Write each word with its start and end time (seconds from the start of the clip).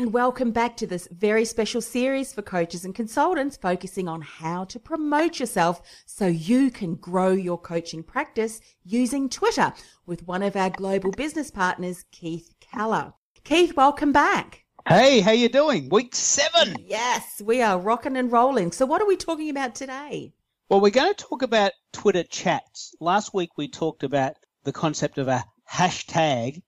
And 0.00 0.14
welcome 0.14 0.50
back 0.50 0.78
to 0.78 0.86
this 0.86 1.06
very 1.12 1.44
special 1.44 1.82
series 1.82 2.32
for 2.32 2.40
coaches 2.40 2.86
and 2.86 2.94
consultants 2.94 3.58
focusing 3.58 4.08
on 4.08 4.22
how 4.22 4.64
to 4.64 4.80
promote 4.80 5.38
yourself 5.38 5.82
so 6.06 6.26
you 6.26 6.70
can 6.70 6.94
grow 6.94 7.32
your 7.32 7.58
coaching 7.58 8.02
practice 8.02 8.62
using 8.82 9.28
Twitter 9.28 9.74
with 10.06 10.26
one 10.26 10.42
of 10.42 10.56
our 10.56 10.70
global 10.70 11.10
business 11.10 11.50
partners, 11.50 12.06
Keith 12.12 12.54
Keller. 12.60 13.12
Keith, 13.44 13.76
welcome 13.76 14.10
back. 14.10 14.64
Hey, 14.88 15.20
how 15.20 15.32
you 15.32 15.50
doing? 15.50 15.90
Week 15.90 16.14
seven. 16.14 16.76
Yes, 16.86 17.42
we 17.44 17.60
are 17.60 17.78
rocking 17.78 18.16
and 18.16 18.32
rolling. 18.32 18.72
So 18.72 18.86
what 18.86 19.02
are 19.02 19.06
we 19.06 19.18
talking 19.18 19.50
about 19.50 19.74
today? 19.74 20.32
Well, 20.70 20.80
we're 20.80 20.92
going 20.92 21.12
to 21.12 21.24
talk 21.24 21.42
about 21.42 21.72
Twitter 21.92 22.24
chats. 22.24 22.94
Last 23.00 23.34
week 23.34 23.50
we 23.58 23.68
talked 23.68 24.02
about 24.02 24.32
the 24.64 24.72
concept 24.72 25.18
of 25.18 25.28
a 25.28 25.44
hashtag 25.70 26.62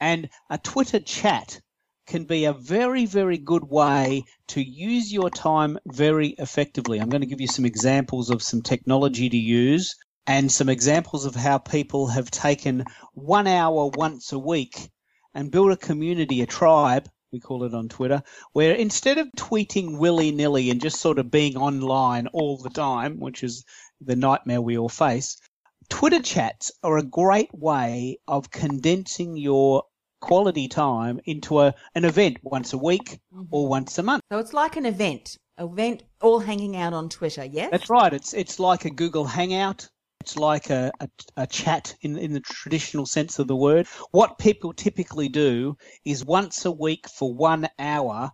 and 0.00 0.30
a 0.48 0.56
Twitter 0.56 1.00
chat 1.00 1.60
can 2.06 2.24
be 2.24 2.44
a 2.44 2.52
very, 2.52 3.06
very 3.06 3.38
good 3.38 3.64
way 3.64 4.24
to 4.48 4.62
use 4.62 5.12
your 5.12 5.30
time 5.30 5.78
very 5.86 6.28
effectively. 6.38 6.98
I'm 6.98 7.08
going 7.08 7.20
to 7.20 7.26
give 7.26 7.40
you 7.40 7.46
some 7.46 7.64
examples 7.64 8.30
of 8.30 8.42
some 8.42 8.62
technology 8.62 9.28
to 9.28 9.36
use 9.36 9.94
and 10.26 10.50
some 10.50 10.68
examples 10.68 11.24
of 11.24 11.34
how 11.34 11.58
people 11.58 12.08
have 12.08 12.30
taken 12.30 12.84
one 13.14 13.46
hour 13.46 13.90
once 13.94 14.32
a 14.32 14.38
week 14.38 14.90
and 15.34 15.50
built 15.50 15.72
a 15.72 15.76
community, 15.76 16.42
a 16.42 16.46
tribe, 16.46 17.08
we 17.32 17.40
call 17.40 17.64
it 17.64 17.74
on 17.74 17.88
Twitter, 17.88 18.22
where 18.52 18.74
instead 18.74 19.18
of 19.18 19.28
tweeting 19.36 19.98
willy 19.98 20.30
nilly 20.30 20.70
and 20.70 20.80
just 20.80 21.00
sort 21.00 21.18
of 21.18 21.30
being 21.30 21.56
online 21.56 22.26
all 22.28 22.58
the 22.58 22.70
time, 22.70 23.18
which 23.18 23.42
is 23.42 23.64
the 24.00 24.16
nightmare 24.16 24.60
we 24.60 24.76
all 24.76 24.88
face, 24.88 25.38
Twitter 25.88 26.20
chats 26.20 26.70
are 26.82 26.98
a 26.98 27.02
great 27.02 27.52
way 27.52 28.18
of 28.28 28.50
condensing 28.50 29.36
your 29.36 29.84
quality 30.22 30.68
time 30.68 31.20
into 31.26 31.60
a, 31.60 31.74
an 31.94 32.06
event 32.06 32.38
once 32.42 32.72
a 32.72 32.78
week 32.78 33.20
mm-hmm. 33.34 33.42
or 33.50 33.68
once 33.68 33.98
a 33.98 34.02
month. 34.02 34.22
So 34.32 34.38
it's 34.38 34.54
like 34.54 34.76
an 34.76 34.86
event, 34.86 35.36
event 35.58 36.04
all 36.22 36.38
hanging 36.38 36.76
out 36.76 36.94
on 36.94 37.10
Twitter, 37.10 37.44
yes? 37.44 37.70
That's 37.70 37.90
right. 37.90 38.14
It's 38.14 38.32
it's 38.32 38.58
like 38.58 38.86
a 38.86 38.90
Google 38.90 39.26
Hangout. 39.26 39.90
It's 40.22 40.38
like 40.38 40.70
a, 40.70 40.92
a, 41.00 41.08
a, 41.36 41.46
chat 41.48 41.96
in, 42.00 42.16
in 42.16 42.32
the 42.32 42.38
traditional 42.40 43.06
sense 43.06 43.40
of 43.40 43.48
the 43.48 43.56
word. 43.56 43.88
What 44.12 44.38
people 44.38 44.72
typically 44.72 45.28
do 45.28 45.76
is 46.04 46.24
once 46.24 46.64
a 46.64 46.70
week 46.70 47.08
for 47.08 47.34
one 47.34 47.68
hour, 47.76 48.30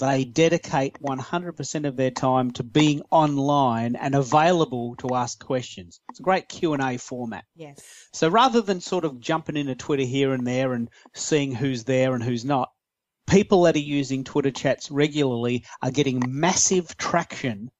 they 0.00 0.24
dedicate 0.24 1.00
100% 1.00 1.86
of 1.86 1.96
their 1.96 2.10
time 2.10 2.50
to 2.52 2.62
being 2.62 3.02
online 3.10 3.96
and 3.96 4.14
available 4.14 4.96
to 4.96 5.14
ask 5.14 5.38
questions. 5.44 6.00
It's 6.08 6.20
a 6.20 6.22
great 6.22 6.48
Q&A 6.48 6.96
format. 6.96 7.44
Yes. 7.54 7.78
So 8.12 8.28
rather 8.28 8.62
than 8.62 8.80
sort 8.80 9.04
of 9.04 9.20
jumping 9.20 9.56
into 9.56 9.74
Twitter 9.74 10.04
here 10.04 10.32
and 10.32 10.46
there 10.46 10.72
and 10.72 10.88
seeing 11.14 11.54
who's 11.54 11.84
there 11.84 12.14
and 12.14 12.24
who's 12.24 12.44
not, 12.44 12.70
people 13.28 13.62
that 13.64 13.76
are 13.76 13.78
using 13.78 14.24
Twitter 14.24 14.50
chats 14.50 14.90
regularly 14.90 15.64
are 15.82 15.90
getting 15.90 16.22
massive 16.26 16.96
traction 16.96 17.70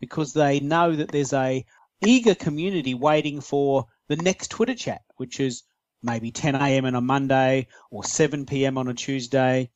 because 0.00 0.32
they 0.32 0.60
know 0.60 0.94
that 0.96 1.10
there's 1.10 1.32
a 1.32 1.64
eager 2.04 2.34
community 2.34 2.94
waiting 2.94 3.40
for 3.40 3.86
the 4.08 4.16
next 4.16 4.48
Twitter 4.48 4.74
chat, 4.74 5.02
which 5.16 5.38
is 5.38 5.62
maybe 6.02 6.32
10 6.32 6.56
a.m. 6.56 6.86
on 6.86 6.94
a 6.94 7.00
Monday 7.00 7.68
or 7.90 8.04
7 8.04 8.46
p.m. 8.46 8.78
on 8.78 8.88
a 8.88 8.94
Tuesday 8.94 9.70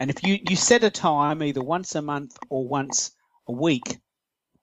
and 0.00 0.10
if 0.10 0.22
you, 0.22 0.38
you 0.48 0.56
set 0.56 0.84
a 0.84 0.90
time 0.90 1.42
either 1.42 1.62
once 1.62 1.94
a 1.94 2.02
month 2.02 2.36
or 2.48 2.66
once 2.66 3.12
a 3.48 3.52
week, 3.52 3.98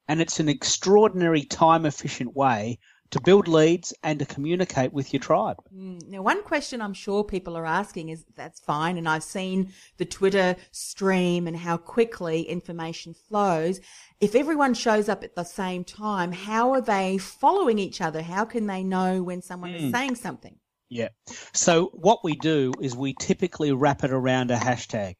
and 0.07 0.21
it's 0.21 0.39
an 0.39 0.49
extraordinary 0.49 1.43
time 1.43 1.85
efficient 1.85 2.35
way 2.35 2.79
to 3.11 3.21
build 3.21 3.47
leads 3.47 3.93
and 4.03 4.19
to 4.19 4.25
communicate 4.25 4.93
with 4.93 5.13
your 5.13 5.19
tribe. 5.19 5.57
Mm. 5.73 6.07
Now, 6.07 6.21
one 6.21 6.43
question 6.43 6.81
I'm 6.81 6.93
sure 6.93 7.23
people 7.23 7.57
are 7.57 7.65
asking 7.65 8.09
is 8.09 8.25
that's 8.35 8.59
fine. 8.61 8.97
And 8.97 9.07
I've 9.07 9.23
seen 9.23 9.73
the 9.97 10.05
Twitter 10.05 10.55
stream 10.71 11.45
and 11.45 11.55
how 11.55 11.77
quickly 11.77 12.43
information 12.43 13.13
flows. 13.13 13.79
If 14.19 14.33
everyone 14.33 14.73
shows 14.73 15.09
up 15.09 15.23
at 15.23 15.35
the 15.35 15.43
same 15.43 15.83
time, 15.83 16.31
how 16.31 16.71
are 16.71 16.81
they 16.81 17.17
following 17.17 17.79
each 17.79 18.01
other? 18.01 18.21
How 18.21 18.45
can 18.45 18.65
they 18.67 18.83
know 18.83 19.21
when 19.21 19.41
someone 19.41 19.73
mm. 19.73 19.81
is 19.81 19.91
saying 19.91 20.15
something? 20.15 20.55
Yeah. 20.89 21.09
So 21.53 21.89
what 21.93 22.19
we 22.23 22.35
do 22.35 22.73
is 22.81 22.95
we 22.95 23.13
typically 23.19 23.71
wrap 23.71 24.03
it 24.03 24.11
around 24.11 24.51
a 24.51 24.57
hashtag 24.57 25.15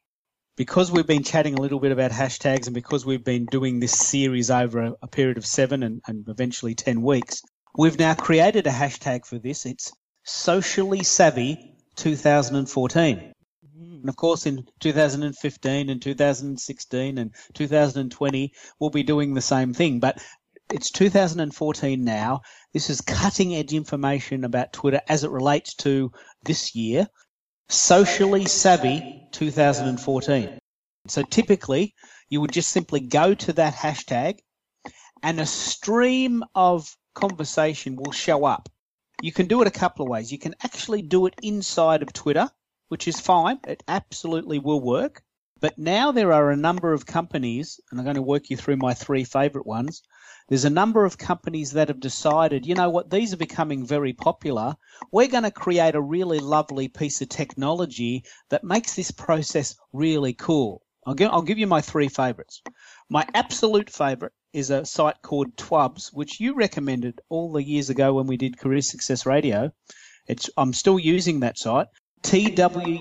because 0.56 0.92
we've 0.92 1.08
been 1.08 1.24
chatting 1.24 1.56
a 1.56 1.62
little 1.62 1.80
bit 1.80 1.92
about 1.92 2.12
hashtags 2.12 2.66
and 2.68 2.74
because 2.74 3.06
we've 3.06 3.24
been 3.24 3.46
doing 3.46 3.80
this 3.80 3.94
series 3.94 4.52
over 4.52 4.80
a, 4.80 4.94
a 5.02 5.08
period 5.08 5.38
of 5.38 5.46
seven 5.46 5.84
and, 5.84 6.02
and, 6.08 6.28
eventually 6.28 6.76
10 6.76 7.02
weeks, 7.02 7.42
we've 7.78 8.00
now 8.00 8.14
created 8.14 8.68
a 8.68 8.72
hashtag 8.72 9.26
for 9.26 9.40
this. 9.40 9.66
It's 9.66 9.92
socially 10.24 11.04
savvy 11.04 11.76
2014. 11.96 13.34
And 13.80 14.10
of 14.10 14.16
course, 14.16 14.46
in 14.46 14.66
2015 14.80 15.90
and 15.90 16.02
2016 16.02 17.18
and 17.18 17.36
2020, 17.54 18.54
we'll 18.80 18.90
be 18.90 19.04
doing 19.04 19.34
the 19.34 19.42
same 19.42 19.74
thing. 19.74 20.00
But 20.00 20.22
it's 20.72 20.90
2014 20.92 22.04
now. 22.04 22.42
This 22.74 22.90
is 22.90 23.02
cutting 23.02 23.56
edge 23.56 23.74
information 23.74 24.44
about 24.44 24.74
Twitter 24.74 25.02
as 25.08 25.24
it 25.24 25.32
relates 25.32 25.76
to 25.76 26.12
this 26.44 26.76
year. 26.76 27.08
Socially 27.72 28.48
Savvy 28.48 29.30
2014. 29.32 30.60
So 31.08 31.24
typically, 31.24 31.96
you 32.28 32.42
would 32.42 32.52
just 32.52 32.70
simply 32.70 33.00
go 33.00 33.34
to 33.34 33.54
that 33.54 33.74
hashtag 33.74 34.40
and 35.24 35.40
a 35.40 35.46
stream 35.46 36.44
of 36.54 36.94
conversation 37.16 37.96
will 37.96 38.12
show 38.12 38.44
up. 38.44 38.68
You 39.22 39.32
can 39.32 39.48
do 39.48 39.62
it 39.62 39.70
a 39.70 39.72
couple 39.72 40.04
of 40.04 40.10
ways. 40.10 40.34
You 40.34 40.38
can 40.38 40.54
actually 40.62 41.02
do 41.02 41.28
it 41.28 41.36
inside 41.42 42.02
of 42.02 42.12
Twitter, 42.12 42.50
which 42.90 43.08
is 43.08 43.22
fine. 43.22 43.58
It 43.66 43.84
absolutely 43.88 44.60
will 44.60 44.82
work. 44.82 45.24
But 45.62 45.78
now 45.78 46.12
there 46.12 46.34
are 46.34 46.52
a 46.52 46.58
number 46.58 46.92
of 46.92 47.06
companies, 47.06 47.80
and 47.90 48.02
I'm 48.02 48.04
going 48.04 48.18
to 48.18 48.22
work 48.22 48.50
you 48.50 48.58
through 48.58 48.78
my 48.78 48.94
three 48.94 49.24
favorite 49.24 49.66
ones. 49.66 50.02
There's 50.52 50.66
a 50.66 50.70
number 50.70 51.06
of 51.06 51.18
companies 51.18 51.72
that 51.72 51.88
have 51.88 52.02
decided, 52.02 52.66
you 52.66 52.76
know 52.76 52.90
what, 52.90 53.10
these 53.10 53.32
are 53.32 53.38
becoming 53.38 53.86
very 53.86 54.12
popular. 54.12 54.76
We're 55.10 55.30
going 55.30 55.46
to 55.46 55.52
create 55.52 55.96
a 55.96 56.02
really 56.02 56.40
lovely 56.40 56.90
piece 56.90 57.22
of 57.22 57.30
technology 57.30 58.26
that 58.50 58.66
makes 58.66 58.94
this 58.94 59.12
process 59.12 59.78
really 59.94 60.34
cool. 60.34 60.82
I'll 61.06 61.14
give, 61.14 61.32
I'll 61.32 61.42
give 61.42 61.58
you 61.58 61.68
my 61.68 61.80
three 61.80 62.10
favorites. 62.10 62.62
My 63.10 63.26
absolute 63.34 63.90
favorite 63.90 64.34
is 64.52 64.72
a 64.72 64.84
site 64.84 65.22
called 65.22 65.56
Twubs, 65.56 66.12
which 66.12 66.42
you 66.42 66.54
recommended 66.54 67.22
all 67.30 67.54
the 67.54 67.64
years 67.64 67.90
ago 67.90 68.14
when 68.14 68.28
we 68.28 68.36
did 68.36 68.60
Career 68.60 68.82
Success 68.82 69.26
Radio. 69.26 69.72
It's, 70.28 70.50
I'm 70.58 70.74
still 70.74 71.00
using 71.00 71.40
that 71.40 71.58
site, 71.58 71.88
twubs.com. 72.24 72.98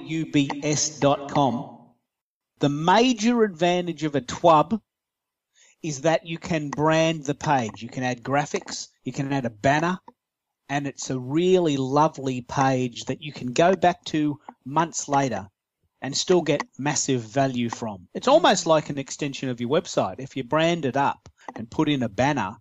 The 2.60 2.68
major 2.68 3.42
advantage 3.42 4.04
of 4.04 4.14
a 4.14 4.20
TWUB 4.20 4.80
is 5.82 6.02
that 6.02 6.26
you 6.26 6.38
can 6.38 6.68
brand 6.68 7.24
the 7.24 7.34
page. 7.34 7.82
You 7.82 7.88
can 7.88 8.02
add 8.02 8.22
graphics, 8.22 8.88
you 9.04 9.12
can 9.12 9.32
add 9.32 9.46
a 9.46 9.50
banner, 9.50 9.98
and 10.68 10.86
it's 10.86 11.10
a 11.10 11.18
really 11.18 11.76
lovely 11.76 12.42
page 12.42 13.04
that 13.06 13.22
you 13.22 13.32
can 13.32 13.52
go 13.52 13.74
back 13.74 14.04
to 14.06 14.38
months 14.64 15.08
later 15.08 15.48
and 16.02 16.16
still 16.16 16.42
get 16.42 16.62
massive 16.78 17.22
value 17.22 17.68
from. 17.68 18.08
It's 18.14 18.28
almost 18.28 18.66
like 18.66 18.88
an 18.88 18.98
extension 18.98 19.48
of 19.48 19.60
your 19.60 19.70
website. 19.70 20.16
If 20.18 20.36
you 20.36 20.44
brand 20.44 20.84
it 20.84 20.96
up 20.96 21.28
and 21.56 21.70
put 21.70 21.88
in 21.88 22.02
a 22.02 22.08
banner, 22.08 22.56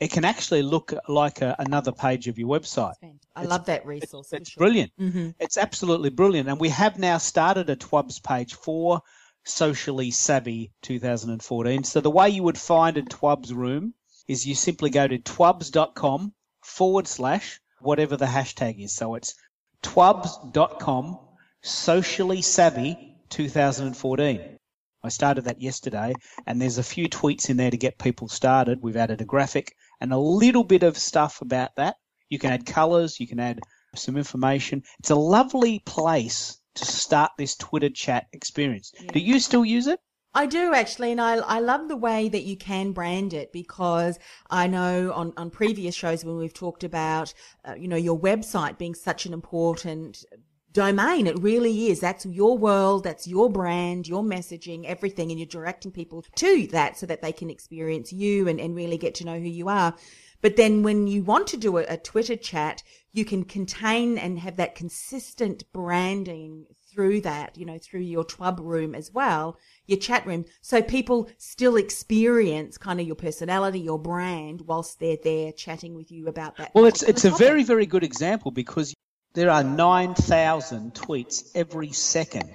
it 0.00 0.10
can 0.10 0.24
actually 0.24 0.62
look 0.62 0.94
like 1.08 1.42
a, 1.42 1.56
another 1.58 1.92
page 1.92 2.28
of 2.28 2.38
your 2.38 2.48
website. 2.48 2.94
I 3.36 3.42
it's, 3.42 3.50
love 3.50 3.66
that 3.66 3.84
resource. 3.84 4.32
It's, 4.32 4.42
it's 4.42 4.50
sure. 4.50 4.60
brilliant. 4.60 4.92
Mm-hmm. 4.98 5.30
It's 5.40 5.56
absolutely 5.56 6.10
brilliant. 6.10 6.48
And 6.48 6.58
we 6.58 6.68
have 6.70 6.98
now 6.98 7.18
started 7.18 7.68
a 7.70 7.76
TWUBS 7.76 8.22
page 8.22 8.54
for 8.54 9.02
Socially 9.48 10.10
Savvy 10.10 10.72
2014. 10.82 11.84
So 11.84 12.00
the 12.00 12.10
way 12.10 12.28
you 12.28 12.42
would 12.42 12.58
find 12.58 12.96
a 12.96 13.02
TWUBS 13.02 13.52
room 13.52 13.94
is 14.26 14.46
you 14.46 14.54
simply 14.54 14.90
go 14.90 15.08
to 15.08 15.18
twubs.com 15.18 16.32
forward 16.62 17.08
slash 17.08 17.60
whatever 17.80 18.16
the 18.16 18.26
hashtag 18.26 18.82
is. 18.82 18.94
So 18.94 19.14
it's 19.14 19.34
twubs.com 19.82 21.18
socially 21.62 22.42
savvy 22.42 23.16
2014. 23.30 24.58
I 25.02 25.08
started 25.08 25.44
that 25.44 25.62
yesterday, 25.62 26.14
and 26.46 26.60
there's 26.60 26.78
a 26.78 26.82
few 26.82 27.08
tweets 27.08 27.48
in 27.48 27.56
there 27.56 27.70
to 27.70 27.76
get 27.76 27.98
people 27.98 28.28
started. 28.28 28.82
We've 28.82 28.96
added 28.96 29.20
a 29.20 29.24
graphic 29.24 29.74
and 30.00 30.12
a 30.12 30.18
little 30.18 30.64
bit 30.64 30.82
of 30.82 30.98
stuff 30.98 31.40
about 31.40 31.76
that. 31.76 31.96
You 32.28 32.38
can 32.38 32.50
add 32.50 32.66
colors, 32.66 33.18
you 33.20 33.26
can 33.26 33.40
add 33.40 33.60
some 33.94 34.16
information. 34.16 34.82
It's 34.98 35.10
a 35.10 35.14
lovely 35.14 35.78
place 35.78 36.57
to 36.74 36.84
start 36.84 37.32
this 37.38 37.56
Twitter 37.56 37.90
chat 37.90 38.26
experience. 38.32 38.92
Yeah. 39.00 39.12
Do 39.12 39.20
you 39.20 39.40
still 39.40 39.64
use 39.64 39.86
it? 39.86 40.00
I 40.34 40.46
do 40.46 40.74
actually, 40.74 41.10
and 41.10 41.20
I, 41.20 41.36
I 41.36 41.58
love 41.58 41.88
the 41.88 41.96
way 41.96 42.28
that 42.28 42.44
you 42.44 42.56
can 42.56 42.92
brand 42.92 43.32
it 43.32 43.52
because 43.52 44.18
I 44.50 44.66
know 44.66 45.12
on, 45.12 45.32
on 45.36 45.50
previous 45.50 45.94
shows 45.94 46.24
when 46.24 46.36
we've 46.36 46.54
talked 46.54 46.84
about, 46.84 47.32
uh, 47.64 47.74
you 47.74 47.88
know, 47.88 47.96
your 47.96 48.18
website 48.18 48.78
being 48.78 48.94
such 48.94 49.26
an 49.26 49.32
important 49.32 50.24
domain. 50.72 51.26
It 51.26 51.38
really 51.40 51.90
is. 51.90 52.00
That's 52.00 52.26
your 52.26 52.58
world. 52.58 53.04
That's 53.04 53.26
your 53.26 53.50
brand, 53.50 54.06
your 54.06 54.22
messaging, 54.22 54.84
everything. 54.84 55.30
And 55.30 55.40
you're 55.40 55.46
directing 55.46 55.90
people 55.90 56.24
to 56.36 56.66
that 56.68 56.98
so 56.98 57.06
that 57.06 57.22
they 57.22 57.32
can 57.32 57.50
experience 57.50 58.12
you 58.12 58.48
and, 58.48 58.60
and 58.60 58.76
really 58.76 58.98
get 58.98 59.14
to 59.16 59.24
know 59.24 59.38
who 59.38 59.48
you 59.48 59.68
are. 59.68 59.96
But 60.40 60.56
then 60.56 60.82
when 60.82 61.06
you 61.06 61.24
want 61.24 61.48
to 61.48 61.56
do 61.56 61.78
a, 61.78 61.84
a 61.88 61.96
Twitter 61.96 62.36
chat, 62.36 62.82
you 63.12 63.24
can 63.24 63.44
contain 63.44 64.18
and 64.18 64.38
have 64.38 64.56
that 64.56 64.74
consistent 64.74 65.64
branding 65.72 66.66
through 66.92 67.20
that, 67.20 67.56
you 67.56 67.64
know, 67.64 67.78
through 67.78 68.00
your 68.00 68.24
twub 68.24 68.58
room 68.60 68.94
as 68.94 69.12
well, 69.12 69.56
your 69.86 69.98
chat 69.98 70.26
room, 70.26 70.44
so 70.60 70.82
people 70.82 71.28
still 71.38 71.76
experience 71.76 72.78
kind 72.78 73.00
of 73.00 73.06
your 73.06 73.16
personality, 73.16 73.80
your 73.80 73.98
brand, 73.98 74.62
whilst 74.62 74.98
they're 74.98 75.18
there 75.22 75.52
chatting 75.52 75.94
with 75.94 76.10
you 76.10 76.28
about 76.28 76.56
that. 76.56 76.72
Well, 76.74 76.86
it's 76.86 77.02
it's 77.02 77.22
topic. 77.22 77.40
a 77.40 77.44
very 77.44 77.62
very 77.62 77.86
good 77.86 78.04
example 78.04 78.50
because 78.50 78.94
there 79.34 79.50
are 79.50 79.62
nine 79.62 80.14
thousand 80.14 80.94
tweets 80.94 81.50
every 81.54 81.92
second 81.92 82.50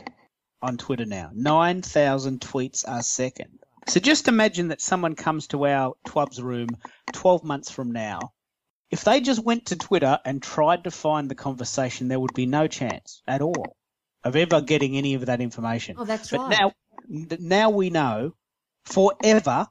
on 0.61 0.77
Twitter 0.77 1.05
now. 1.05 1.29
Nine 1.33 1.81
thousand 1.81 2.41
tweets 2.41 2.83
a 2.87 3.03
second. 3.03 3.59
So 3.87 3.99
just 3.99 4.27
imagine 4.27 4.69
that 4.69 4.81
someone 4.81 5.15
comes 5.15 5.47
to 5.47 5.65
our 5.65 5.93
Twubs 6.07 6.41
room 6.41 6.69
12 7.11 7.43
months 7.43 7.69
from 7.69 7.91
now. 7.91 8.31
If 8.93 9.03
they 9.05 9.21
just 9.21 9.43
went 9.43 9.65
to 9.65 9.75
Twitter 9.75 10.19
and 10.23 10.39
tried 10.39 10.83
to 10.83 10.91
find 10.91 11.27
the 11.27 11.33
conversation, 11.33 12.09
there 12.09 12.19
would 12.19 12.35
be 12.35 12.45
no 12.45 12.67
chance 12.67 13.23
at 13.27 13.41
all 13.41 13.75
of 14.23 14.35
ever 14.35 14.61
getting 14.61 14.95
any 14.95 15.15
of 15.15 15.25
that 15.25 15.41
information. 15.41 15.95
Oh, 15.97 16.05
that's 16.05 16.29
but 16.29 16.41
right. 16.41 16.71
now, 17.09 17.37
now 17.39 17.69
we 17.71 17.89
know 17.89 18.35
forever 18.85 19.67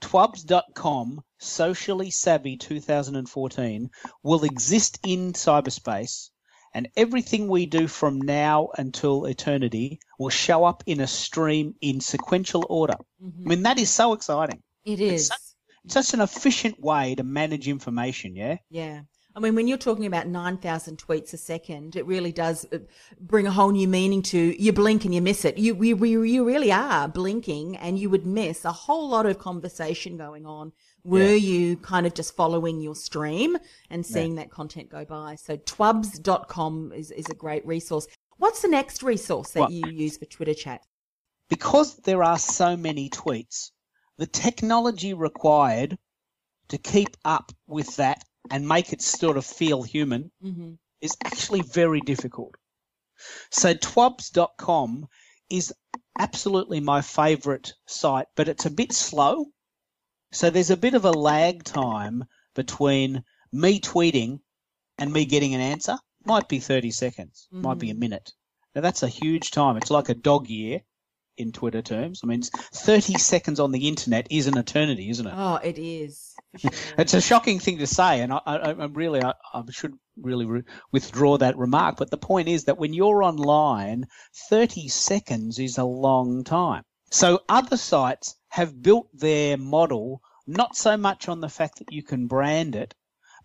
twubs.com 0.00 1.24
socially 1.38 2.10
savvy 2.10 2.56
2014 2.56 3.90
will 4.22 4.44
exist 4.44 5.00
in 5.04 5.32
cyberspace 5.32 6.30
and 6.72 6.88
everything 6.96 7.48
we 7.48 7.66
do 7.66 7.88
from 7.88 8.20
now 8.20 8.68
until 8.78 9.24
eternity 9.24 9.98
will 10.20 10.28
show 10.28 10.64
up 10.64 10.84
in 10.86 11.00
a 11.00 11.08
stream 11.08 11.74
in 11.80 12.00
sequential 12.00 12.64
order. 12.70 12.94
Mm-hmm. 13.20 13.42
I 13.44 13.48
mean, 13.48 13.62
that 13.64 13.80
is 13.80 13.90
so 13.90 14.12
exciting. 14.12 14.62
It 14.84 15.00
is. 15.00 15.30
It's 15.32 15.55
such 15.88 16.14
an 16.14 16.20
efficient 16.20 16.80
way 16.80 17.14
to 17.14 17.22
manage 17.22 17.68
information, 17.68 18.34
yeah? 18.36 18.56
Yeah. 18.70 19.02
I 19.34 19.38
mean, 19.38 19.54
when 19.54 19.68
you're 19.68 19.76
talking 19.76 20.06
about 20.06 20.26
9,000 20.26 20.96
tweets 20.96 21.34
a 21.34 21.36
second, 21.36 21.94
it 21.94 22.06
really 22.06 22.32
does 22.32 22.64
uh, 22.72 22.78
bring 23.20 23.46
a 23.46 23.50
whole 23.50 23.70
new 23.70 23.86
meaning 23.86 24.22
to 24.22 24.38
you 24.62 24.72
blink 24.72 25.04
and 25.04 25.14
you 25.14 25.20
miss 25.20 25.44
it. 25.44 25.58
You, 25.58 25.74
we, 25.74 25.92
we, 25.92 26.10
you 26.30 26.42
really 26.46 26.72
are 26.72 27.06
blinking 27.06 27.76
and 27.76 27.98
you 27.98 28.08
would 28.08 28.24
miss 28.24 28.64
a 28.64 28.72
whole 28.72 29.10
lot 29.10 29.26
of 29.26 29.38
conversation 29.38 30.16
going 30.16 30.46
on. 30.46 30.72
Were 31.04 31.20
Yeah. 31.20 31.34
you 31.34 31.76
kind 31.76 32.06
of 32.06 32.14
just 32.14 32.34
following 32.34 32.80
your 32.80 32.94
stream 32.94 33.58
and 33.90 34.06
seeing 34.06 34.36
that 34.36 34.50
content 34.50 34.88
go 34.88 35.04
by? 35.04 35.34
So 35.34 35.58
twubs.com 35.58 36.92
is, 36.94 37.10
is 37.10 37.26
a 37.30 37.34
great 37.34 37.66
resource. 37.66 38.06
What's 38.38 38.62
the 38.62 38.68
next 38.68 39.02
resource 39.02 39.50
that 39.50 39.60
Well- 39.60 39.70
you 39.70 39.86
use 39.90 40.16
for 40.16 40.24
Twitter 40.24 40.54
chat? 40.54 40.80
Because 41.48 41.96
there 41.98 42.24
are 42.24 42.38
so 42.38 42.76
many 42.76 43.08
tweets, 43.08 43.70
the 44.18 44.26
technology 44.26 45.12
required 45.14 45.98
to 46.68 46.78
keep 46.78 47.16
up 47.24 47.52
with 47.66 47.96
that 47.96 48.24
and 48.50 48.66
make 48.66 48.92
it 48.92 49.02
sort 49.02 49.36
of 49.36 49.44
feel 49.44 49.82
human 49.82 50.30
hmm 50.40 50.74
is 51.02 51.16
actually 51.24 51.60
very 51.60 52.00
difficult. 52.00 52.54
So 53.50 53.74
twubs.com 53.74 55.08
is 55.50 55.74
absolutely 56.18 56.80
my 56.80 57.02
favorite 57.02 57.74
site, 57.86 58.28
but 58.34 58.48
it's 58.48 58.64
a 58.64 58.70
bit 58.70 58.94
slow. 58.94 59.46
So 60.32 60.48
there's 60.48 60.70
a 60.70 60.76
bit 60.76 60.94
of 60.94 61.04
a 61.04 61.12
lag 61.12 61.64
time 61.64 62.24
between 62.54 63.22
me 63.52 63.78
tweeting 63.78 64.40
and 64.98 65.12
me 65.12 65.26
getting 65.26 65.54
an 65.54 65.60
answer. 65.60 65.98
Might 66.24 66.48
be 66.48 66.60
30 66.60 66.90
seconds, 66.90 67.46
might 67.52 67.78
be 67.78 67.90
a 67.90 67.94
minute. 67.94 68.32
Now 68.74 68.80
that's 68.80 69.02
a 69.02 69.08
huge 69.08 69.50
time. 69.50 69.76
It's 69.76 69.90
like 69.90 70.08
a 70.08 70.14
dog 70.14 70.48
year 70.48 70.80
in 71.36 71.52
Twitter 71.52 71.82
terms. 71.82 72.20
I 72.22 72.26
mean, 72.26 72.42
30 72.42 73.14
seconds 73.18 73.60
on 73.60 73.72
the 73.72 73.88
internet 73.88 74.26
is 74.30 74.46
an 74.46 74.56
eternity, 74.56 75.10
isn't 75.10 75.26
it? 75.26 75.34
Oh, 75.36 75.56
it 75.56 75.78
is. 75.78 76.34
Sure. 76.56 76.70
It's 76.98 77.14
a 77.14 77.20
shocking 77.20 77.58
thing 77.58 77.78
to 77.78 77.86
say, 77.86 78.20
and 78.20 78.32
I, 78.32 78.88
really, 78.92 79.22
I, 79.22 79.34
I 79.52 79.62
should 79.70 79.94
really 80.16 80.46
re- 80.46 80.62
withdraw 80.92 81.36
that 81.38 81.58
remark. 81.58 81.96
But 81.96 82.10
the 82.10 82.16
point 82.16 82.48
is 82.48 82.64
that 82.64 82.78
when 82.78 82.94
you're 82.94 83.22
online, 83.22 84.06
30 84.48 84.88
seconds 84.88 85.58
is 85.58 85.78
a 85.78 85.84
long 85.84 86.44
time. 86.44 86.84
So 87.10 87.42
other 87.48 87.76
sites 87.76 88.36
have 88.48 88.82
built 88.82 89.08
their 89.12 89.56
model 89.56 90.22
not 90.46 90.76
so 90.76 90.96
much 90.96 91.28
on 91.28 91.40
the 91.40 91.48
fact 91.48 91.78
that 91.78 91.92
you 91.92 92.02
can 92.02 92.26
brand 92.26 92.76
it, 92.76 92.94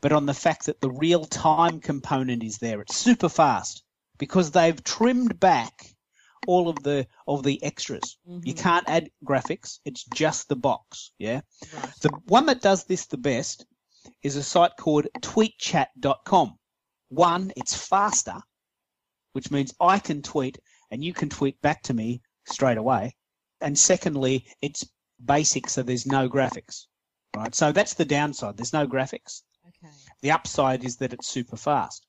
but 0.01 0.11
on 0.11 0.25
the 0.25 0.33
fact 0.33 0.65
that 0.67 0.81
the 0.81 0.91
real 0.91 1.25
time 1.25 1.79
component 1.79 2.43
is 2.43 2.57
there. 2.57 2.81
It's 2.81 2.95
super 2.95 3.29
fast 3.29 3.83
because 4.17 4.51
they've 4.51 4.83
trimmed 4.83 5.39
back 5.39 5.95
all 6.47 6.69
of 6.69 6.81
the 6.83 7.07
of 7.27 7.43
the 7.43 7.63
extras. 7.63 8.17
You 8.25 8.39
mm-hmm. 8.39 8.61
can't 8.61 8.89
add 8.89 9.11
graphics; 9.23 9.79
it's 9.85 10.03
just 10.05 10.49
the 10.49 10.55
box. 10.55 11.11
Yeah. 11.17 11.41
Right. 11.73 11.93
The 12.01 12.09
one 12.27 12.45
that 12.47 12.61
does 12.61 12.85
this 12.85 13.07
the 13.07 13.17
best 13.17 13.65
is 14.23 14.35
a 14.35 14.43
site 14.43 14.75
called 14.77 15.07
tweetchat.com. 15.19 16.57
One, 17.09 17.51
it's 17.55 17.75
faster, 17.75 18.41
which 19.33 19.51
means 19.51 19.73
I 19.79 19.99
can 19.99 20.21
tweet 20.21 20.59
and 20.89 21.03
you 21.03 21.13
can 21.13 21.29
tweet 21.29 21.61
back 21.61 21.83
to 21.83 21.93
me 21.93 22.21
straight 22.45 22.77
away. 22.77 23.15
And 23.59 23.77
secondly, 23.77 24.47
it's 24.61 24.85
basic, 25.23 25.69
so 25.69 25.83
there's 25.83 26.05
no 26.05 26.29
graphics. 26.29 26.85
Right. 27.35 27.53
So 27.53 27.71
that's 27.71 27.93
the 27.93 28.05
downside. 28.05 28.57
There's 28.57 28.73
no 28.73 28.87
graphics. 28.87 29.43
Okay. 29.67 29.93
The 30.21 30.31
upside 30.31 30.83
is 30.83 30.97
that 30.97 31.13
it's 31.13 31.27
super 31.27 31.55
fast. 31.55 32.05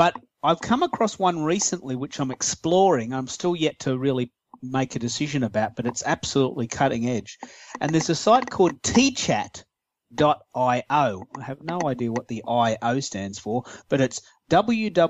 But 0.00 0.16
I've 0.42 0.62
come 0.62 0.82
across 0.82 1.18
one 1.18 1.44
recently 1.44 1.94
which 1.94 2.18
I'm 2.20 2.30
exploring. 2.30 3.12
I'm 3.12 3.26
still 3.26 3.54
yet 3.54 3.78
to 3.80 3.98
really 3.98 4.32
make 4.62 4.96
a 4.96 4.98
decision 4.98 5.42
about, 5.42 5.76
but 5.76 5.86
it's 5.86 6.02
absolutely 6.06 6.68
cutting 6.68 7.06
edge. 7.06 7.38
And 7.82 7.92
there's 7.92 8.08
a 8.08 8.14
site 8.14 8.48
called 8.48 8.80
tchat.io. 8.80 9.62
I 10.18 11.42
have 11.42 11.62
no 11.62 11.80
idea 11.84 12.12
what 12.12 12.28
the 12.28 12.42
IO 12.48 13.00
stands 13.00 13.38
for, 13.38 13.64
but 13.90 14.00
it's 14.00 14.22
www.tchat, 14.50 15.00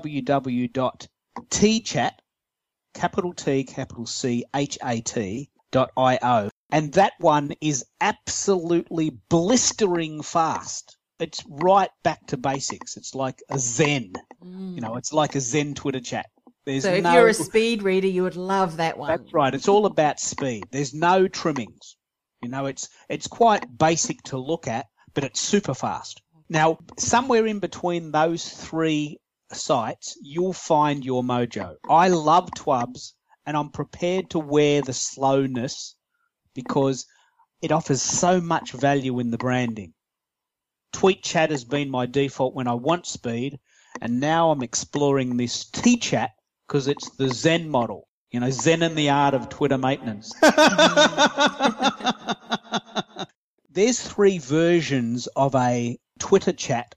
capital 2.93 3.33
T, 3.33 3.63
capital 3.63 4.05
C, 4.05 4.43
H 4.53 4.77
A 4.83 4.99
T, 4.99 5.49
dot 5.71 5.91
IO. 5.95 6.49
And 6.69 6.91
that 6.95 7.13
one 7.17 7.53
is 7.61 7.85
absolutely 8.01 9.11
blistering 9.29 10.21
fast. 10.21 10.97
It's 11.21 11.43
right 11.47 11.91
back 12.03 12.25
to 12.27 12.37
basics. 12.37 12.97
It's 12.97 13.13
like 13.13 13.43
a 13.47 13.59
Zen. 13.59 14.13
You 14.43 14.81
know, 14.81 14.93
mm. 14.93 14.97
it's 14.97 15.13
like 15.13 15.35
a 15.35 15.39
Zen 15.39 15.75
Twitter 15.75 15.99
chat. 15.99 16.25
There's 16.65 16.83
So 16.83 16.93
if 16.93 17.03
no, 17.03 17.13
you're 17.13 17.27
a 17.27 17.33
speed 17.33 17.83
reader, 17.83 18.07
you 18.07 18.23
would 18.23 18.35
love 18.35 18.77
that 18.77 18.97
one. 18.97 19.09
that's 19.09 19.31
right. 19.31 19.53
It's 19.53 19.67
all 19.67 19.85
about 19.85 20.19
speed. 20.19 20.63
There's 20.71 20.95
no 20.95 21.27
trimmings. 21.27 21.95
You 22.41 22.49
know, 22.49 22.65
it's 22.65 22.89
it's 23.07 23.27
quite 23.27 23.77
basic 23.77 24.21
to 24.23 24.37
look 24.39 24.67
at, 24.67 24.87
but 25.13 25.23
it's 25.23 25.39
super 25.39 25.75
fast. 25.75 26.21
Now, 26.49 26.79
somewhere 26.97 27.45
in 27.45 27.59
between 27.59 28.11
those 28.11 28.47
three 28.49 29.19
sites, 29.51 30.17
you'll 30.21 30.53
find 30.53 31.05
your 31.05 31.21
mojo. 31.23 31.75
I 31.87 32.07
love 32.07 32.49
Twubs, 32.55 33.13
and 33.45 33.55
I'm 33.55 33.69
prepared 33.69 34.31
to 34.31 34.39
wear 34.39 34.81
the 34.81 34.93
slowness 34.93 35.95
because 36.55 37.05
it 37.61 37.71
offers 37.71 38.01
so 38.01 38.41
much 38.41 38.71
value 38.71 39.19
in 39.19 39.29
the 39.29 39.37
branding. 39.37 39.93
Tweet 40.91 41.23
chat 41.23 41.51
has 41.51 41.63
been 41.63 41.89
my 41.89 42.05
default 42.05 42.53
when 42.53 42.67
I 42.67 42.73
want 42.73 43.05
speed, 43.05 43.59
and 44.01 44.19
now 44.19 44.51
I'm 44.51 44.61
exploring 44.61 45.37
this 45.37 45.65
T 45.65 45.97
chat 45.97 46.31
because 46.67 46.87
it's 46.87 47.09
the 47.11 47.29
Zen 47.29 47.69
model. 47.69 48.07
You 48.31 48.39
know, 48.39 48.49
Zen 48.49 48.83
and 48.83 48.95
the 48.95 49.09
art 49.09 49.33
of 49.33 49.49
Twitter 49.49 49.77
maintenance. 49.77 50.33
There's 53.69 53.99
three 53.99 54.37
versions 54.37 55.27
of 55.27 55.55
a 55.55 55.97
Twitter 56.19 56.53
chat. 56.53 56.95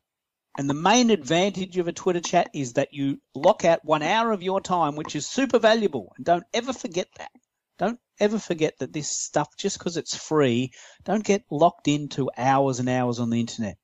And 0.56 0.70
the 0.70 0.74
main 0.74 1.10
advantage 1.10 1.78
of 1.78 1.88
a 1.88 1.92
Twitter 1.92 2.20
chat 2.20 2.50
is 2.54 2.74
that 2.74 2.92
you 2.92 3.20
lock 3.34 3.64
out 3.64 3.84
one 3.84 4.02
hour 4.02 4.30
of 4.30 4.42
your 4.42 4.60
time, 4.60 4.94
which 4.94 5.16
is 5.16 5.26
super 5.26 5.58
valuable. 5.58 6.12
And 6.16 6.24
don't 6.24 6.44
ever 6.52 6.72
forget 6.72 7.08
that. 7.18 7.32
Don't 7.78 7.98
ever 8.20 8.38
forget 8.38 8.78
that 8.78 8.92
this 8.92 9.08
stuff, 9.08 9.48
just 9.56 9.78
because 9.78 9.96
it's 9.96 10.16
free, 10.16 10.72
don't 11.04 11.24
get 11.24 11.42
locked 11.50 11.88
into 11.88 12.30
hours 12.36 12.78
and 12.78 12.88
hours 12.88 13.18
on 13.18 13.30
the 13.30 13.40
internet. 13.40 13.76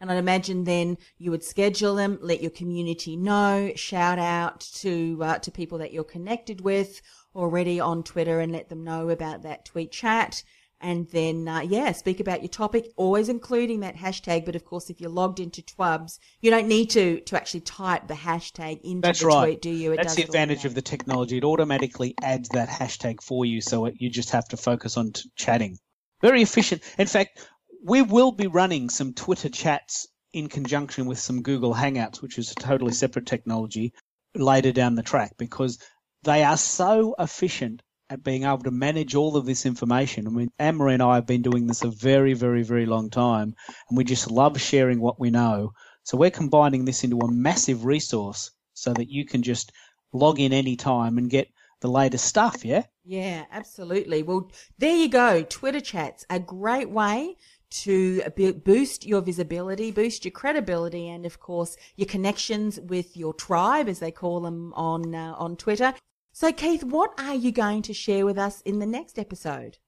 And 0.00 0.10
I'd 0.10 0.18
imagine 0.18 0.64
then 0.64 0.96
you 1.18 1.30
would 1.30 1.42
schedule 1.42 1.94
them, 1.96 2.18
let 2.20 2.40
your 2.40 2.50
community 2.52 3.16
know, 3.16 3.72
shout 3.74 4.18
out 4.18 4.60
to 4.76 5.18
uh, 5.22 5.38
to 5.40 5.50
people 5.50 5.78
that 5.78 5.92
you're 5.92 6.04
connected 6.04 6.60
with 6.60 7.02
already 7.34 7.80
on 7.80 8.02
Twitter, 8.02 8.40
and 8.40 8.52
let 8.52 8.68
them 8.68 8.84
know 8.84 9.08
about 9.10 9.42
that 9.42 9.64
tweet 9.64 9.92
chat. 9.92 10.42
And 10.80 11.08
then, 11.10 11.48
uh, 11.48 11.62
yeah, 11.62 11.90
speak 11.90 12.20
about 12.20 12.40
your 12.40 12.48
topic, 12.48 12.92
always 12.96 13.28
including 13.28 13.80
that 13.80 13.96
hashtag. 13.96 14.44
But 14.44 14.54
of 14.54 14.64
course, 14.64 14.90
if 14.90 15.00
you're 15.00 15.10
logged 15.10 15.40
into 15.40 15.60
Twubs, 15.60 16.20
you 16.40 16.52
don't 16.52 16.68
need 16.68 16.90
to 16.90 17.18
to 17.20 17.36
actually 17.36 17.62
type 17.62 18.06
the 18.06 18.14
hashtag 18.14 18.80
into 18.82 19.00
That's 19.00 19.18
the 19.18 19.26
right. 19.26 19.44
tweet, 19.44 19.62
do 19.62 19.70
you? 19.70 19.92
It 19.92 19.96
That's 19.96 20.14
the 20.14 20.22
advantage 20.22 20.64
of 20.64 20.74
the 20.74 20.82
technology. 20.82 21.38
It 21.38 21.44
automatically 21.44 22.14
adds 22.22 22.48
that 22.50 22.68
hashtag 22.68 23.20
for 23.20 23.44
you, 23.44 23.60
so 23.60 23.86
it, 23.86 23.94
you 23.98 24.08
just 24.08 24.30
have 24.30 24.46
to 24.50 24.56
focus 24.56 24.96
on 24.96 25.12
t- 25.12 25.28
chatting. 25.34 25.78
Very 26.22 26.42
efficient. 26.42 26.82
In 26.96 27.08
fact, 27.08 27.44
we 27.84 28.02
will 28.02 28.32
be 28.32 28.46
running 28.46 28.90
some 28.90 29.14
Twitter 29.14 29.48
chats 29.48 30.08
in 30.32 30.48
conjunction 30.48 31.06
with 31.06 31.18
some 31.18 31.42
Google 31.42 31.74
Hangouts, 31.74 32.20
which 32.20 32.38
is 32.38 32.50
a 32.50 32.54
totally 32.54 32.92
separate 32.92 33.26
technology, 33.26 33.92
later 34.34 34.72
down 34.72 34.94
the 34.94 35.02
track 35.02 35.32
because 35.38 35.78
they 36.22 36.44
are 36.44 36.56
so 36.56 37.14
efficient 37.18 37.82
at 38.10 38.22
being 38.22 38.44
able 38.44 38.58
to 38.58 38.70
manage 38.70 39.14
all 39.14 39.36
of 39.36 39.46
this 39.46 39.66
information. 39.66 40.26
I 40.26 40.30
mean, 40.30 40.48
Anne-Marie 40.58 40.94
and 40.94 41.02
I 41.02 41.16
have 41.16 41.26
been 41.26 41.42
doing 41.42 41.66
this 41.66 41.82
a 41.82 41.90
very, 41.90 42.34
very, 42.34 42.62
very 42.62 42.86
long 42.86 43.10
time, 43.10 43.54
and 43.88 43.96
we 43.96 44.04
just 44.04 44.30
love 44.30 44.60
sharing 44.60 45.00
what 45.00 45.20
we 45.20 45.30
know. 45.30 45.72
So 46.04 46.16
we're 46.16 46.30
combining 46.30 46.84
this 46.84 47.04
into 47.04 47.18
a 47.18 47.30
massive 47.30 47.84
resource 47.84 48.50
so 48.72 48.94
that 48.94 49.10
you 49.10 49.26
can 49.26 49.42
just 49.42 49.72
log 50.12 50.40
in 50.40 50.52
anytime 50.52 51.18
and 51.18 51.28
get 51.28 51.48
the 51.80 51.88
latest 51.88 52.24
stuff, 52.24 52.64
yeah? 52.64 52.84
Yeah, 53.04 53.44
absolutely. 53.52 54.22
Well, 54.22 54.50
there 54.78 54.96
you 54.96 55.08
go. 55.08 55.42
Twitter 55.42 55.80
chats, 55.80 56.24
a 56.30 56.40
great 56.40 56.90
way 56.90 57.36
to 57.70 58.22
boost 58.64 59.06
your 59.06 59.20
visibility, 59.20 59.90
boost 59.90 60.24
your 60.24 60.32
credibility, 60.32 61.08
and 61.08 61.26
of 61.26 61.40
course 61.40 61.76
your 61.96 62.06
connections 62.06 62.80
with 62.80 63.16
your 63.16 63.34
tribe, 63.34 63.88
as 63.88 63.98
they 63.98 64.10
call 64.10 64.40
them 64.40 64.72
on 64.74 65.14
uh, 65.14 65.34
on 65.38 65.56
Twitter. 65.56 65.94
So, 66.32 66.52
Keith, 66.52 66.84
what 66.84 67.18
are 67.18 67.34
you 67.34 67.52
going 67.52 67.82
to 67.82 67.92
share 67.92 68.24
with 68.24 68.38
us 68.38 68.60
in 68.62 68.78
the 68.78 68.86
next 68.86 69.18
episode? 69.18 69.78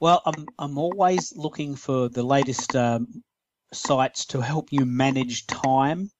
Well, 0.00 0.22
I'm 0.24 0.46
I'm 0.58 0.78
always 0.78 1.32
looking 1.36 1.76
for 1.76 2.08
the 2.08 2.22
latest 2.22 2.74
um, 2.74 3.22
sites 3.72 4.26
to 4.26 4.40
help 4.40 4.68
you 4.72 4.86
manage 4.86 5.46
time 5.46 6.10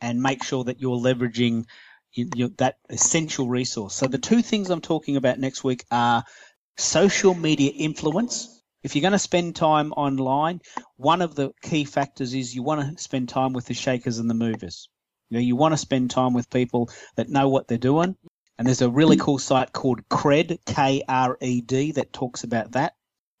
and 0.00 0.22
make 0.22 0.44
sure 0.44 0.64
that 0.64 0.80
you're 0.80 0.96
leveraging 0.96 1.64
you, 2.12 2.48
that 2.58 2.76
essential 2.90 3.48
resource. 3.48 3.94
So 3.94 4.06
the 4.06 4.18
two 4.18 4.42
things 4.42 4.70
I'm 4.70 4.80
talking 4.80 5.16
about 5.16 5.38
next 5.38 5.64
week 5.64 5.84
are 5.90 6.24
social 6.76 7.34
media 7.34 7.70
influence. 7.70 8.61
If 8.82 8.96
you're 8.96 9.02
going 9.02 9.12
to 9.12 9.18
spend 9.18 9.54
time 9.54 9.92
online, 9.92 10.60
one 10.96 11.22
of 11.22 11.36
the 11.36 11.52
key 11.62 11.84
factors 11.84 12.34
is 12.34 12.54
you 12.54 12.64
want 12.64 12.80
to 12.80 13.02
spend 13.02 13.28
time 13.28 13.52
with 13.52 13.66
the 13.66 13.74
shakers 13.74 14.18
and 14.18 14.28
the 14.28 14.34
movers. 14.34 14.88
You 15.30 15.36
know, 15.36 15.42
you 15.42 15.54
want 15.54 15.72
to 15.72 15.78
spend 15.78 16.10
time 16.10 16.34
with 16.34 16.50
people 16.50 16.90
that 17.16 17.28
know 17.28 17.48
what 17.48 17.68
they're 17.68 17.78
doing. 17.78 18.16
And 18.58 18.66
there's 18.66 18.82
a 18.82 18.90
really 18.90 19.16
cool 19.16 19.38
site 19.38 19.72
called 19.72 20.06
Kred, 20.08 20.58
K-R-E-D, 20.66 21.92
that 21.92 22.12
talks 22.12 22.44
about 22.44 22.72
that. 22.72 22.94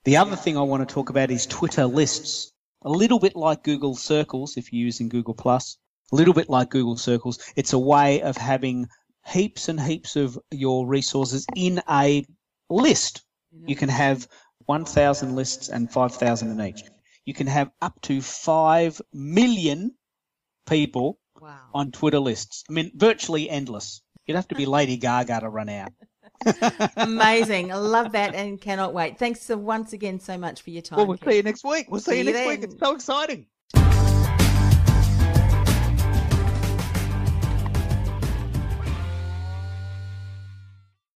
The 0.04 0.16
other 0.16 0.36
thing 0.36 0.56
I 0.56 0.62
want 0.62 0.88
to 0.88 0.94
talk 0.94 1.10
about 1.10 1.30
is 1.30 1.46
Twitter 1.46 1.86
lists. 1.86 2.52
A 2.84 2.90
little 2.90 3.18
bit 3.18 3.36
like 3.36 3.62
Google 3.62 3.94
Circles, 3.94 4.56
if 4.56 4.72
you're 4.72 4.84
using 4.84 5.08
Google 5.08 5.34
Plus, 5.34 5.76
a 6.12 6.16
little 6.16 6.34
bit 6.34 6.48
like 6.48 6.70
Google 6.70 6.96
Circles. 6.96 7.38
It's 7.56 7.72
a 7.72 7.78
way 7.78 8.22
of 8.22 8.36
having 8.36 8.86
heaps 9.26 9.68
and 9.68 9.80
heaps 9.80 10.16
of 10.16 10.38
your 10.50 10.86
resources 10.86 11.46
in 11.54 11.82
a 11.88 12.24
list. 12.70 13.22
You 13.66 13.76
can 13.76 13.90
have 13.90 14.26
1,000 14.66 15.34
lists 15.34 15.68
and 15.68 15.90
5,000 15.90 16.50
in 16.50 16.66
each. 16.66 16.82
You 17.24 17.34
can 17.34 17.46
have 17.46 17.70
up 17.80 18.00
to 18.02 18.20
5 18.20 19.00
million 19.12 19.94
people 20.66 21.18
wow. 21.40 21.58
on 21.74 21.92
Twitter 21.92 22.18
lists. 22.18 22.64
I 22.68 22.72
mean, 22.72 22.92
virtually 22.94 23.48
endless. 23.48 24.02
You'd 24.26 24.36
have 24.36 24.48
to 24.48 24.54
be 24.54 24.66
Lady 24.66 24.96
Gaga 24.96 25.40
to 25.40 25.48
run 25.48 25.68
out. 25.68 25.92
Amazing. 26.96 27.72
I 27.72 27.76
love 27.76 28.12
that 28.12 28.34
and 28.34 28.60
cannot 28.60 28.94
wait. 28.94 29.18
Thanks 29.18 29.42
so 29.42 29.56
once 29.56 29.92
again 29.92 30.20
so 30.20 30.36
much 30.38 30.62
for 30.62 30.70
your 30.70 30.82
time. 30.82 30.98
Well, 30.98 31.06
we'll 31.06 31.18
see 31.18 31.36
you 31.36 31.42
next 31.42 31.64
week. 31.64 31.86
We'll 31.90 32.00
see, 32.00 32.12
see 32.12 32.18
you 32.18 32.24
next 32.24 32.40
you 32.40 32.48
week. 32.48 32.62
It's 32.62 32.78
so 32.78 32.94
exciting. 32.94 33.46